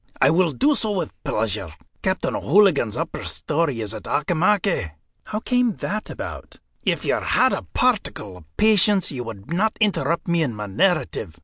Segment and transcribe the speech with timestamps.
[0.19, 1.75] "I will do so with pleasure.
[2.01, 4.93] Captain O'Hooligan's upper story is at Auchimachie."
[5.25, 10.27] "How came that about?" "If you had a particle of patience, you would not interrupt
[10.27, 11.39] me in my narrative.